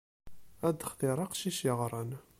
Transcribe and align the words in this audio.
Ad 0.67 0.75
textiṛ 0.77 1.17
aqcic 1.19 1.59
yeɣran. 1.65 2.11